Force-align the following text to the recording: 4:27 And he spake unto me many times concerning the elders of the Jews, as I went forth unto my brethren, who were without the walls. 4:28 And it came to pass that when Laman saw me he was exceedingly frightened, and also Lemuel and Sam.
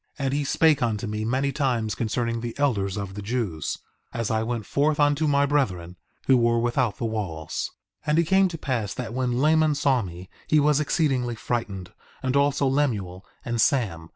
4:27 0.17 0.25
And 0.25 0.33
he 0.33 0.43
spake 0.43 0.81
unto 0.81 1.05
me 1.05 1.23
many 1.25 1.51
times 1.51 1.93
concerning 1.93 2.41
the 2.41 2.57
elders 2.57 2.97
of 2.97 3.13
the 3.13 3.21
Jews, 3.21 3.77
as 4.11 4.31
I 4.31 4.41
went 4.41 4.65
forth 4.65 4.99
unto 4.99 5.27
my 5.27 5.45
brethren, 5.45 5.95
who 6.25 6.37
were 6.37 6.57
without 6.57 6.97
the 6.97 7.05
walls. 7.05 7.69
4:28 8.07 8.09
And 8.09 8.17
it 8.17 8.23
came 8.23 8.47
to 8.47 8.57
pass 8.57 8.95
that 8.95 9.13
when 9.13 9.39
Laman 9.39 9.75
saw 9.75 10.01
me 10.01 10.27
he 10.47 10.59
was 10.59 10.79
exceedingly 10.79 11.35
frightened, 11.35 11.93
and 12.23 12.35
also 12.35 12.65
Lemuel 12.65 13.23
and 13.45 13.61
Sam. 13.61 14.09